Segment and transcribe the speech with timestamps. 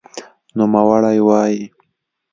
[0.57, 1.63] نوموړی وايي